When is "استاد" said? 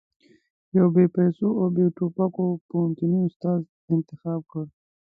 3.27-3.59